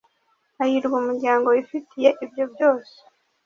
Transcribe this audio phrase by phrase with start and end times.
[0.57, 2.95] hahirwa umuryango wifitiye ibyo byose